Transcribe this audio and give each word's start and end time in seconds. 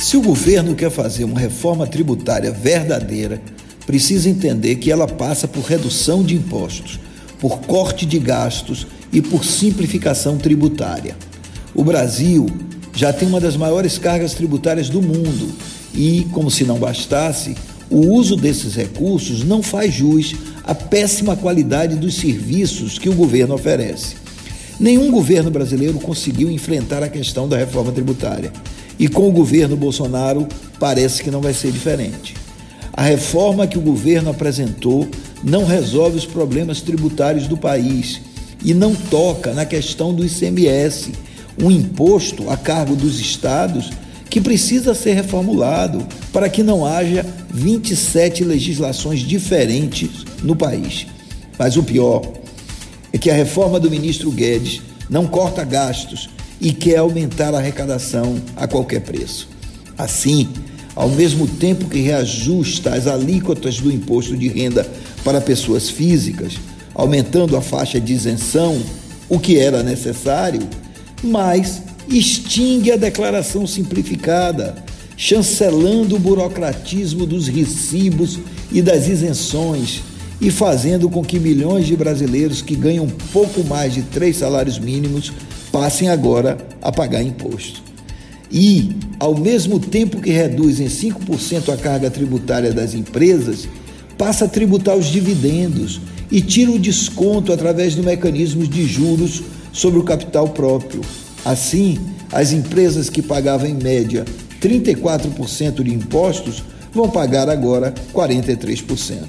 Se 0.00 0.16
o 0.16 0.22
governo 0.22 0.74
quer 0.74 0.90
fazer 0.90 1.24
uma 1.24 1.38
reforma 1.38 1.86
tributária 1.86 2.50
verdadeira, 2.50 3.40
precisa 3.84 4.30
entender 4.30 4.76
que 4.76 4.90
ela 4.90 5.06
passa 5.06 5.46
por 5.46 5.62
redução 5.62 6.22
de 6.22 6.34
impostos, 6.34 6.98
por 7.38 7.60
corte 7.60 8.06
de 8.06 8.18
gastos 8.18 8.86
e 9.12 9.20
por 9.20 9.44
simplificação 9.44 10.38
tributária. 10.38 11.14
O 11.74 11.84
Brasil 11.84 12.46
já 12.94 13.12
tem 13.12 13.28
uma 13.28 13.38
das 13.38 13.58
maiores 13.58 13.98
cargas 13.98 14.32
tributárias 14.32 14.88
do 14.88 15.02
mundo 15.02 15.52
e, 15.94 16.26
como 16.32 16.50
se 16.50 16.64
não 16.64 16.78
bastasse, 16.78 17.54
o 17.90 17.98
uso 17.98 18.36
desses 18.36 18.74
recursos 18.74 19.44
não 19.44 19.62
faz 19.62 19.92
jus 19.92 20.34
à 20.64 20.74
péssima 20.74 21.36
qualidade 21.36 21.94
dos 21.96 22.14
serviços 22.14 22.98
que 22.98 23.10
o 23.10 23.14
governo 23.14 23.54
oferece. 23.54 24.16
Nenhum 24.80 25.10
governo 25.10 25.50
brasileiro 25.50 26.00
conseguiu 26.00 26.50
enfrentar 26.50 27.02
a 27.02 27.08
questão 27.08 27.46
da 27.46 27.58
reforma 27.58 27.92
tributária. 27.92 28.50
E 29.00 29.08
com 29.08 29.26
o 29.26 29.32
governo 29.32 29.78
Bolsonaro 29.78 30.46
parece 30.78 31.22
que 31.22 31.30
não 31.30 31.40
vai 31.40 31.54
ser 31.54 31.72
diferente. 31.72 32.34
A 32.92 33.02
reforma 33.02 33.66
que 33.66 33.78
o 33.78 33.80
governo 33.80 34.28
apresentou 34.28 35.08
não 35.42 35.64
resolve 35.64 36.18
os 36.18 36.26
problemas 36.26 36.82
tributários 36.82 37.48
do 37.48 37.56
país 37.56 38.20
e 38.62 38.74
não 38.74 38.94
toca 38.94 39.54
na 39.54 39.64
questão 39.64 40.12
do 40.12 40.22
ICMS, 40.22 41.12
um 41.58 41.70
imposto 41.70 42.50
a 42.50 42.58
cargo 42.58 42.94
dos 42.94 43.18
estados 43.18 43.90
que 44.28 44.38
precisa 44.38 44.94
ser 44.94 45.14
reformulado 45.14 46.06
para 46.30 46.50
que 46.50 46.62
não 46.62 46.84
haja 46.84 47.24
27 47.48 48.44
legislações 48.44 49.20
diferentes 49.20 50.26
no 50.42 50.54
país. 50.54 51.06
Mas 51.58 51.78
o 51.78 51.82
pior 51.82 52.20
é 53.14 53.16
que 53.16 53.30
a 53.30 53.34
reforma 53.34 53.80
do 53.80 53.90
ministro 53.90 54.30
Guedes 54.30 54.82
não 55.08 55.26
corta 55.26 55.64
gastos 55.64 56.28
e 56.60 56.72
quer 56.72 56.96
aumentar 56.96 57.54
a 57.54 57.58
arrecadação 57.58 58.36
a 58.54 58.66
qualquer 58.66 59.00
preço. 59.00 59.48
Assim, 59.96 60.48
ao 60.94 61.08
mesmo 61.08 61.46
tempo 61.46 61.88
que 61.88 62.00
reajusta 62.00 62.94
as 62.94 63.06
alíquotas 63.06 63.78
do 63.78 63.90
imposto 63.90 64.36
de 64.36 64.48
renda 64.48 64.86
para 65.24 65.40
pessoas 65.40 65.88
físicas, 65.88 66.54
aumentando 66.94 67.56
a 67.56 67.62
faixa 67.62 68.00
de 68.00 68.12
isenção, 68.12 68.80
o 69.28 69.38
que 69.38 69.58
era 69.58 69.82
necessário, 69.82 70.60
mas 71.22 71.82
extingue 72.08 72.90
a 72.92 72.96
declaração 72.96 73.66
simplificada, 73.66 74.74
chancelando 75.16 76.16
o 76.16 76.18
burocratismo 76.18 77.24
dos 77.24 77.46
recibos 77.46 78.38
e 78.72 78.82
das 78.82 79.06
isenções 79.06 80.02
e 80.40 80.50
fazendo 80.50 81.08
com 81.08 81.22
que 81.22 81.38
milhões 81.38 81.86
de 81.86 81.94
brasileiros 81.94 82.62
que 82.62 82.74
ganham 82.74 83.06
pouco 83.32 83.62
mais 83.62 83.92
de 83.92 84.02
três 84.02 84.38
salários 84.38 84.78
mínimos 84.78 85.32
passem 85.70 86.08
agora 86.08 86.58
a 86.82 86.90
pagar 86.90 87.22
imposto. 87.22 87.82
E, 88.50 88.96
ao 89.18 89.36
mesmo 89.36 89.78
tempo 89.78 90.20
que 90.20 90.30
reduz 90.30 90.80
em 90.80 90.86
5% 90.86 91.72
a 91.72 91.76
carga 91.76 92.10
tributária 92.10 92.72
das 92.72 92.94
empresas, 92.94 93.68
passa 94.18 94.44
a 94.44 94.48
tributar 94.48 94.96
os 94.96 95.06
dividendos 95.06 96.00
e 96.30 96.40
tira 96.40 96.70
o 96.70 96.78
desconto 96.78 97.52
através 97.52 97.94
do 97.94 98.02
mecanismo 98.02 98.66
de 98.66 98.84
juros 98.86 99.42
sobre 99.72 100.00
o 100.00 100.04
capital 100.04 100.48
próprio. 100.48 101.00
Assim, 101.44 101.98
as 102.32 102.52
empresas 102.52 103.08
que 103.08 103.22
pagavam 103.22 103.68
em 103.68 103.74
média 103.74 104.24
34% 104.60 105.82
de 105.82 105.94
impostos 105.94 106.62
vão 106.92 107.08
pagar 107.08 107.48
agora 107.48 107.94
43%. 108.12 109.24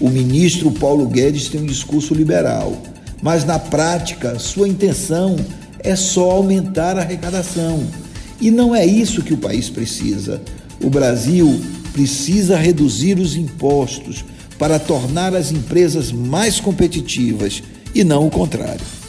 O 0.00 0.08
ministro 0.08 0.70
Paulo 0.70 1.06
Guedes 1.06 1.48
tem 1.48 1.60
um 1.60 1.66
discurso 1.66 2.14
liberal, 2.14 2.76
mas 3.22 3.44
na 3.44 3.58
prática 3.58 4.38
sua 4.38 4.68
intenção 4.68 5.36
é 5.78 5.94
só 5.94 6.32
aumentar 6.32 6.98
a 6.98 7.00
arrecadação. 7.00 7.86
E 8.40 8.50
não 8.50 8.74
é 8.74 8.84
isso 8.84 9.22
que 9.22 9.32
o 9.32 9.38
país 9.38 9.70
precisa. 9.70 10.42
O 10.82 10.90
Brasil 10.90 11.60
precisa 11.92 12.56
reduzir 12.56 13.18
os 13.18 13.36
impostos 13.36 14.24
para 14.58 14.78
tornar 14.78 15.34
as 15.34 15.52
empresas 15.52 16.10
mais 16.10 16.58
competitivas 16.60 17.62
e 17.94 18.02
não 18.02 18.26
o 18.26 18.30
contrário. 18.30 19.01